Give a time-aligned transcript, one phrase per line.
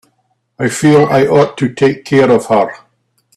[0.57, 2.69] I feel I ought to take care of her.